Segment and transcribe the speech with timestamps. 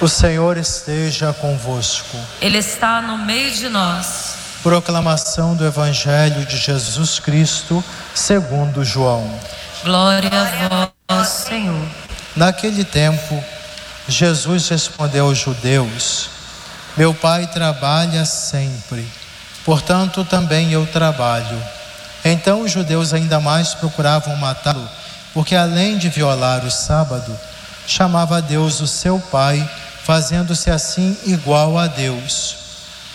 [0.00, 2.16] O Senhor esteja convosco.
[2.40, 4.34] Ele está no meio de nós.
[4.62, 9.30] Proclamação do Evangelho de Jesus Cristo, segundo João.
[9.84, 11.86] Glória a vós, Senhor.
[12.34, 13.44] Naquele tempo,
[14.08, 16.30] Jesus respondeu aos judeus:
[16.96, 19.06] Meu Pai trabalha sempre,
[19.66, 21.62] portanto também eu trabalho.
[22.24, 24.88] Então os judeus ainda mais procuravam matá-lo,
[25.34, 27.38] porque além de violar o sábado,
[27.86, 29.68] chamava a Deus o seu Pai
[30.10, 32.56] fazendo-se assim igual a Deus.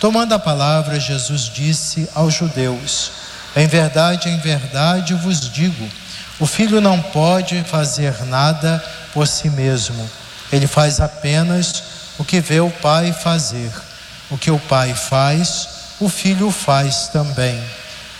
[0.00, 3.12] Tomando a palavra, Jesus disse aos judeus:
[3.54, 5.86] Em verdade, em verdade vos digo,
[6.40, 10.10] o filho não pode fazer nada por si mesmo.
[10.50, 11.82] Ele faz apenas
[12.18, 13.70] o que vê o pai fazer.
[14.30, 15.68] O que o pai faz,
[16.00, 17.62] o filho faz também.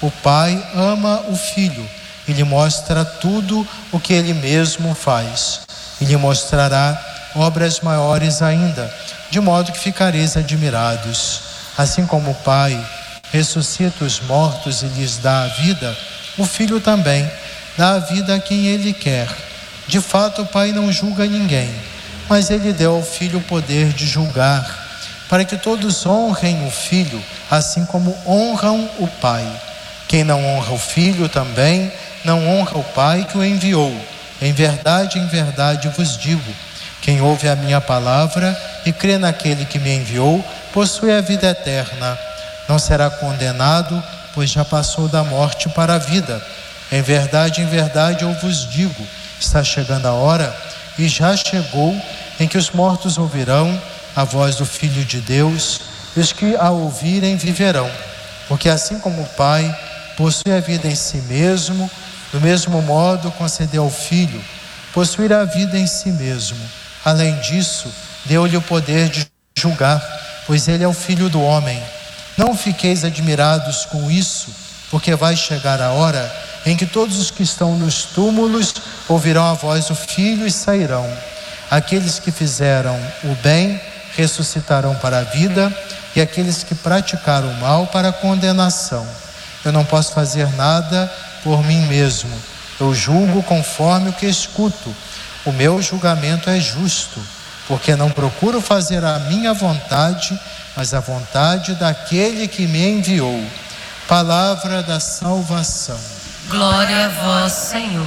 [0.02, 1.88] O pai ama o filho
[2.28, 5.60] e lhe mostra tudo o que ele mesmo faz.
[5.98, 8.92] E lhe mostrará obras maiores ainda,
[9.30, 11.40] de modo que ficareis admirados.
[11.76, 12.78] Assim como o Pai
[13.30, 15.96] ressuscita os mortos e lhes dá a vida,
[16.38, 17.30] o Filho também
[17.76, 19.28] dá a vida a quem ele quer.
[19.86, 21.72] De fato, o Pai não julga ninguém,
[22.28, 24.84] mas ele deu ao Filho o poder de julgar,
[25.28, 29.46] para que todos honrem o Filho, assim como honram o Pai.
[30.08, 31.92] Quem não honra o Filho também
[32.24, 33.94] não honra o Pai que o enviou.
[34.40, 36.54] Em verdade, em verdade vos digo
[37.06, 42.18] quem ouve a minha palavra e crê naquele que me enviou, possui a vida eterna.
[42.68, 44.02] Não será condenado,
[44.34, 46.44] pois já passou da morte para a vida.
[46.90, 49.06] Em verdade, em verdade eu vos digo:
[49.38, 50.52] está chegando a hora,
[50.98, 51.96] e já chegou,
[52.40, 53.80] em que os mortos ouvirão
[54.16, 55.82] a voz do Filho de Deus,
[56.16, 57.88] e os que a ouvirem viverão.
[58.48, 59.72] Porque assim como o Pai
[60.16, 61.88] possui a vida em si mesmo,
[62.32, 64.42] do mesmo modo concedeu ao Filho
[64.92, 66.58] possuir a vida em si mesmo
[67.06, 67.88] Além disso,
[68.24, 69.24] deu-lhe o poder de
[69.56, 70.02] julgar,
[70.44, 71.80] pois ele é o filho do homem.
[72.36, 74.48] Não fiqueis admirados com isso,
[74.90, 76.34] porque vai chegar a hora
[76.66, 78.74] em que todos os que estão nos túmulos
[79.06, 81.08] ouvirão a voz do filho e sairão.
[81.70, 83.80] Aqueles que fizeram o bem
[84.16, 85.72] ressuscitarão para a vida,
[86.16, 89.06] e aqueles que praticaram o mal para a condenação.
[89.64, 91.08] Eu não posso fazer nada
[91.44, 92.34] por mim mesmo.
[92.80, 94.92] Eu julgo conforme o que escuto
[95.46, 97.22] o meu julgamento é justo,
[97.68, 100.38] porque não procuro fazer a minha vontade,
[100.76, 103.42] mas a vontade daquele que me enviou.
[104.08, 105.98] Palavra da salvação.
[106.48, 108.06] Glória a vós, Senhor.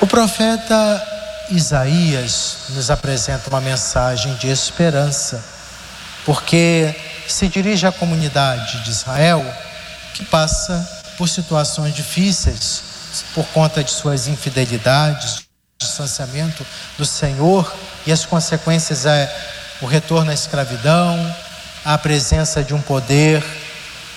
[0.00, 1.06] O profeta
[1.50, 5.44] Isaías nos apresenta uma mensagem de esperança,
[6.24, 6.94] porque
[7.28, 9.44] se dirige à comunidade de Israel
[10.14, 10.88] que passa
[11.18, 12.89] por situações difíceis,
[13.34, 15.42] por conta de suas infidelidades,
[15.78, 16.64] distanciamento
[16.98, 17.72] do Senhor
[18.06, 19.34] e as consequências é
[19.80, 21.34] o retorno à escravidão,
[21.84, 23.42] a presença de um poder,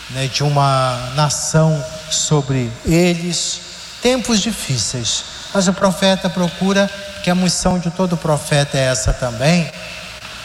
[0.09, 3.61] né, de uma nação sobre eles,
[4.01, 5.23] tempos difíceis.
[5.53, 6.89] Mas o profeta procura,
[7.23, 9.71] que a missão de todo profeta é essa também,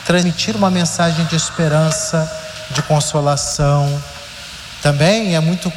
[0.06, 2.31] transmitir uma mensagem de esperança,
[2.70, 4.02] de consolação.
[4.81, 5.73] Também é muito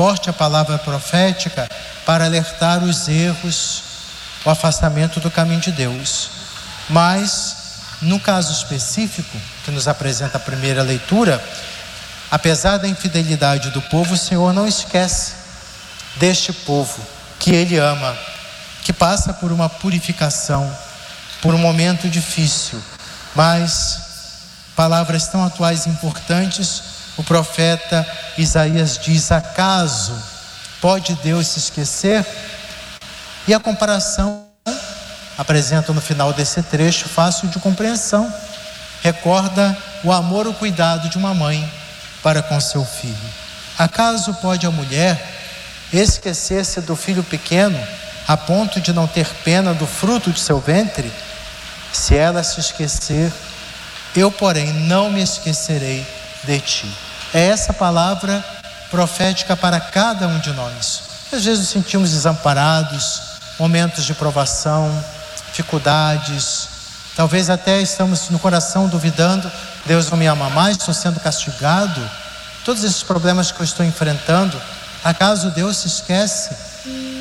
[0.00, 1.68] forte a palavra profética
[2.06, 3.82] para alertar os erros,
[4.42, 6.30] o afastamento do caminho de Deus.
[6.88, 7.54] Mas,
[8.00, 11.38] no caso específico, que nos apresenta a primeira leitura,
[12.30, 15.34] apesar da infidelidade do povo, o Senhor não esquece
[16.16, 17.06] deste povo
[17.38, 18.16] que Ele ama,
[18.82, 20.74] que passa por uma purificação,
[21.42, 22.82] por um momento difícil,
[23.34, 24.00] mas
[24.74, 26.89] palavras tão atuais e importantes,
[27.20, 28.06] o profeta
[28.38, 30.14] Isaías diz: acaso
[30.80, 32.26] Pode Deus se esquecer?
[33.46, 34.46] E a comparação
[35.36, 38.32] apresenta no final desse trecho fácil de compreensão.
[39.02, 41.70] Recorda o amor o cuidado de uma mãe
[42.22, 43.14] para com seu filho.
[43.78, 45.22] Acaso pode a mulher
[45.92, 47.78] esquecer-se do filho pequeno
[48.26, 51.12] a ponto de não ter pena do fruto de seu ventre?
[51.92, 53.30] Se ela se esquecer,
[54.16, 56.06] eu, porém, não me esquecerei
[56.44, 57.09] de ti.
[57.32, 58.44] É essa palavra
[58.90, 61.02] profética para cada um de nós.
[61.32, 63.22] Às vezes nos sentimos desamparados,
[63.58, 64.92] momentos de provação,
[65.46, 66.68] dificuldades,
[67.14, 69.50] talvez até estamos no coração duvidando:
[69.86, 72.00] Deus não me ama mais, estou sendo castigado.
[72.64, 74.60] Todos esses problemas que eu estou enfrentando,
[75.04, 76.50] acaso Deus se esquece?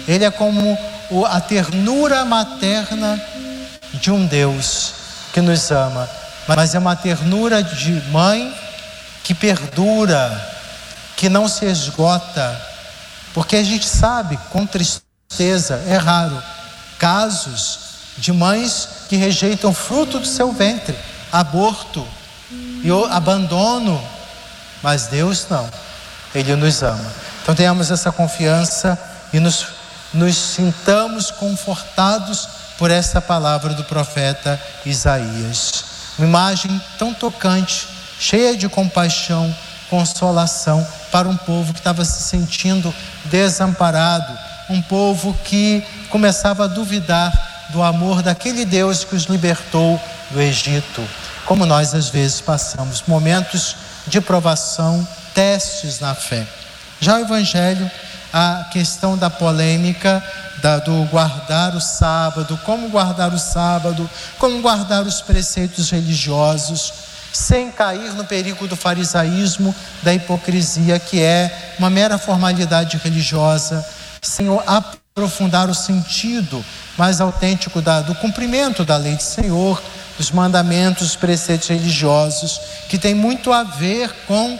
[0.08, 0.76] Ele é como
[1.28, 3.22] a ternura materna
[3.94, 4.94] de um Deus
[5.32, 6.10] que nos ama,
[6.48, 8.69] mas é uma ternura de mãe
[9.30, 10.44] que perdura,
[11.16, 12.60] que não se esgota,
[13.32, 16.42] porque a gente sabe, com tristeza, é raro,
[16.98, 17.80] casos
[18.18, 20.98] de mães que rejeitam fruto do seu ventre,
[21.32, 22.08] aborto
[22.84, 24.04] e abandono,
[24.82, 25.70] mas Deus não,
[26.34, 27.14] Ele nos ama.
[27.44, 28.98] Então tenhamos essa confiança
[29.32, 29.68] e nos,
[30.12, 32.50] nos sintamos confortados
[32.80, 35.84] por essa palavra do profeta Isaías.
[36.18, 39.56] Uma imagem tão tocante, cheia de compaixão,
[39.90, 42.94] consolação para um povo que estava se sentindo
[43.26, 44.38] desamparado,
[44.70, 47.32] um povo que começava a duvidar
[47.72, 50.00] do amor daquele Deus que os libertou
[50.30, 51.02] do Egito,
[51.46, 53.76] como nós às vezes passamos momentos
[54.06, 56.46] de provação, testes na fé.
[57.00, 57.90] Já o Evangelho,
[58.34, 60.22] a questão da polêmica
[60.62, 67.72] da, do guardar o sábado, como guardar o sábado, como guardar os preceitos religiosos, sem
[67.72, 69.74] cair no perigo do farisaísmo,
[70.04, 73.86] da hipocrisia, que é uma mera formalidade religiosa,
[74.22, 76.64] sem aprofundar o sentido
[76.98, 79.82] mais autêntico da, do cumprimento da lei do Senhor,
[80.18, 82.60] dos mandamentos, dos preceitos religiosos,
[82.90, 84.60] que tem muito a ver com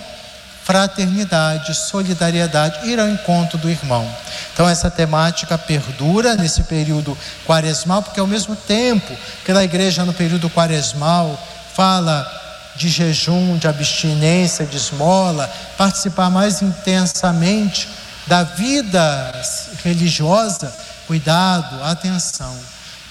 [0.64, 4.08] fraternidade, solidariedade, ir ao encontro do irmão.
[4.54, 9.12] Então essa temática perdura nesse período quaresmal, porque ao mesmo tempo
[9.44, 11.38] que na igreja no período quaresmal
[11.74, 12.39] fala
[12.80, 17.90] de jejum, de abstinência, de esmola, participar mais intensamente
[18.26, 19.34] da vida
[19.84, 20.74] religiosa,
[21.06, 22.56] cuidado, atenção,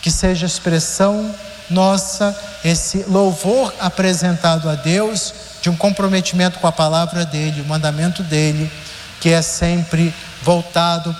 [0.00, 1.34] que seja expressão
[1.68, 2.34] nossa
[2.64, 8.72] esse louvor apresentado a Deus de um comprometimento com a palavra dele, o mandamento dele,
[9.20, 11.14] que é sempre voltado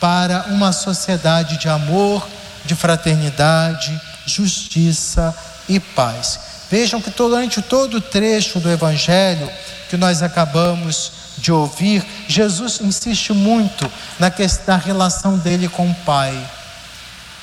[0.00, 2.26] para uma sociedade de amor,
[2.64, 5.32] de fraternidade, justiça
[5.68, 6.51] e paz.
[6.72, 9.46] Vejam que durante todo o trecho do Evangelho
[9.90, 15.94] que nós acabamos de ouvir, Jesus insiste muito na, questão, na relação dele com o
[15.96, 16.34] Pai.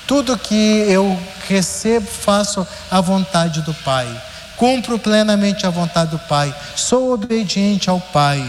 [0.07, 1.15] Tudo que eu
[1.47, 4.07] recebo, faço à vontade do Pai.
[4.57, 6.51] Cumpro plenamente a vontade do Pai.
[6.75, 8.43] Sou obediente ao Pai.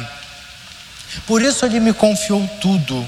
[1.27, 3.07] Por isso ele me confiou tudo.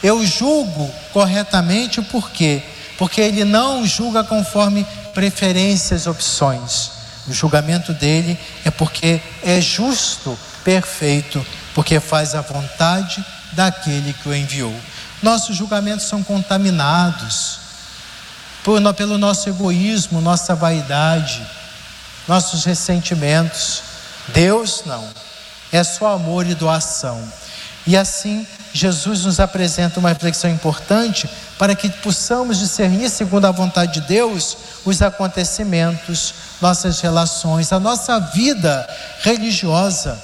[0.00, 2.62] Eu julgo corretamente por quê?
[3.02, 6.92] Porque ele não julga conforme preferências, opções.
[7.26, 11.44] O julgamento dele é porque é justo, perfeito,
[11.74, 14.72] porque faz a vontade daquele que o enviou.
[15.20, 17.58] Nossos julgamentos são contaminados
[18.62, 21.44] por, pelo nosso egoísmo, nossa vaidade,
[22.28, 23.82] nossos ressentimentos.
[24.28, 25.08] Deus não,
[25.72, 27.20] é só amor e doação.
[27.84, 34.00] E assim, Jesus nos apresenta uma reflexão importante para que possamos discernir, segundo a vontade
[34.00, 38.88] de Deus, os acontecimentos, nossas relações, a nossa vida
[39.20, 40.18] religiosa.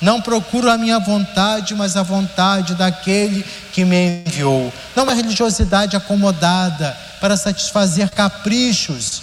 [0.00, 4.72] Não procuro a minha vontade, mas a vontade daquele que me enviou.
[4.96, 9.22] Não uma religiosidade acomodada para satisfazer caprichos,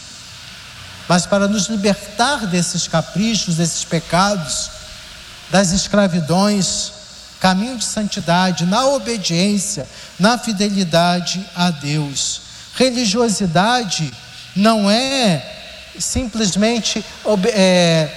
[1.09, 4.69] mas para nos libertar desses caprichos, desses pecados,
[5.49, 6.96] das escravidões,
[7.39, 9.87] caminho de santidade, na obediência,
[10.19, 12.41] na fidelidade a Deus.
[12.75, 14.11] Religiosidade
[14.55, 15.55] não é
[15.99, 17.03] simplesmente
[17.53, 18.09] é,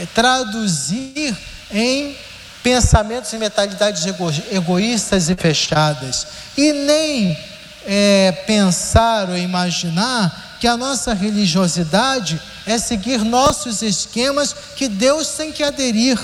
[0.00, 1.36] é, traduzir
[1.70, 2.16] em
[2.62, 6.26] pensamentos e mentalidades ego, egoístas e fechadas,
[6.56, 7.38] e nem
[7.84, 15.50] é, pensar ou imaginar que a nossa religiosidade é seguir nossos esquemas que Deus tem
[15.50, 16.18] que aderir,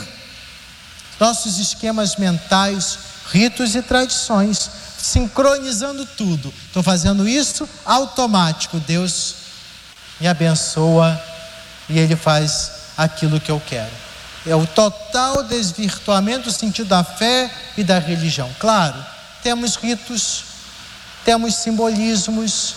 [1.19, 2.99] nossos esquemas mentais,
[3.31, 6.53] ritos e tradições, sincronizando tudo.
[6.67, 8.79] Estou fazendo isso automático.
[8.81, 9.35] Deus
[10.21, 11.21] me abençoa
[11.89, 13.93] e Ele faz aquilo que eu quero.
[14.47, 18.51] É o total desvirtuamento do sentido da fé e da religião.
[18.59, 19.05] Claro,
[19.43, 20.45] temos ritos,
[21.25, 22.75] temos simbolismos,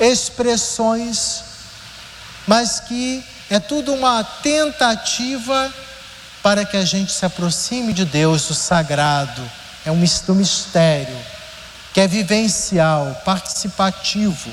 [0.00, 1.42] expressões,
[2.46, 5.72] mas que é tudo uma tentativa
[6.44, 9.42] para que a gente se aproxime de Deus, do sagrado,
[9.82, 11.16] é um mistério,
[11.94, 14.50] que é vivencial, participativo.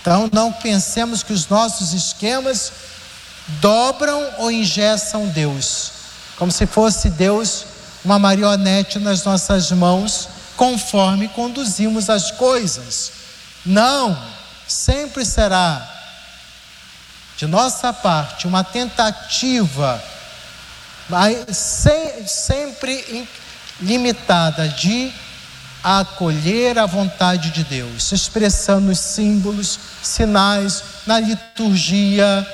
[0.00, 2.72] Então não pensemos que os nossos esquemas
[3.60, 5.92] dobram ou ingessam Deus,
[6.38, 7.66] como se fosse Deus
[8.02, 13.12] uma marionete nas nossas mãos, conforme conduzimos as coisas.
[13.62, 14.18] Não,
[14.66, 15.86] sempre será
[17.36, 20.02] de nossa parte uma tentativa,
[22.26, 23.28] sempre
[23.80, 25.12] limitada de
[25.82, 32.46] acolher a vontade de Deus, expressando os símbolos, sinais, na liturgia,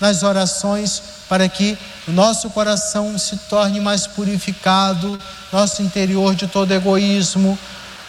[0.00, 5.16] nas orações, para que o nosso coração se torne mais purificado,
[5.52, 7.56] nosso interior de todo egoísmo,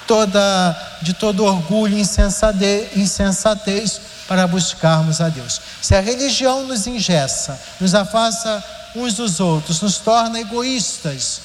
[0.08, 5.62] toda, de todo orgulho, insensatez, insensatez para buscarmos a Deus.
[5.82, 8.64] Se a religião nos ingessa, nos afasta
[8.96, 11.42] uns dos outros, nos torna egoístas,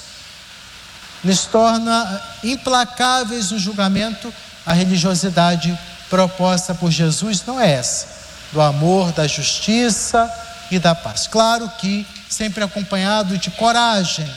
[1.23, 4.33] nos torna implacáveis no julgamento,
[4.65, 8.07] a religiosidade proposta por Jesus não é essa,
[8.53, 10.31] do amor, da justiça
[10.71, 11.27] e da paz.
[11.27, 14.29] Claro que sempre acompanhado de coragem,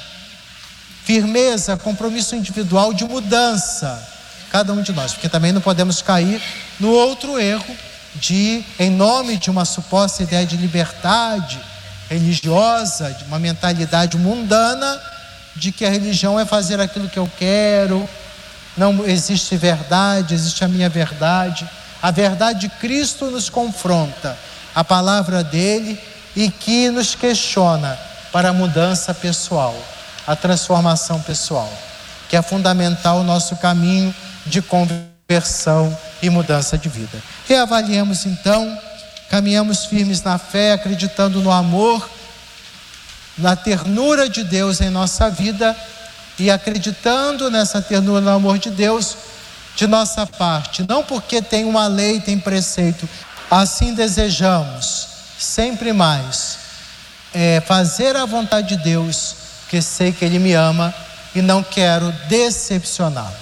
[1.04, 4.08] firmeza, compromisso individual de mudança,
[4.52, 6.42] cada um de nós, porque também não podemos cair
[6.80, 7.76] no outro erro
[8.16, 11.60] de, em nome de uma suposta ideia de liberdade
[12.10, 15.00] religiosa, de uma mentalidade mundana,
[15.56, 18.08] de que a religião é fazer aquilo que eu quero,
[18.76, 21.70] não existe verdade, existe a minha verdade.
[22.02, 24.38] A verdade de Cristo nos confronta,
[24.74, 26.00] a palavra dele
[26.36, 28.00] e que nos questiona
[28.32, 29.76] para a mudança pessoal,
[30.26, 31.72] a transformação pessoal,
[32.30, 37.18] que é fundamental o nosso caminho de conversão e mudança de vida.
[37.48, 38.78] Reavaliemos então,
[39.30, 42.10] caminhamos firmes na fé, acreditando no amor,
[43.38, 45.76] na ternura de Deus em nossa vida
[46.38, 49.16] e acreditando nessa ternura no amor de Deus
[49.76, 53.08] de nossa parte, não porque tem uma lei, tem preceito,
[53.50, 55.08] assim desejamos
[55.38, 56.58] sempre mais
[57.34, 59.36] é, fazer a vontade de Deus,
[59.70, 60.94] que sei que Ele me ama
[61.34, 63.38] e não quero decepcioná-lo.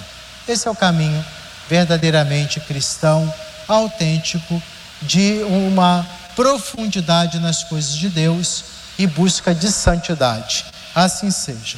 [0.47, 1.25] Esse é o caminho
[1.67, 3.33] verdadeiramente cristão,
[3.67, 4.61] autêntico,
[5.01, 8.63] de uma profundidade nas coisas de Deus
[8.97, 10.65] e busca de santidade.
[10.93, 11.77] Assim seja.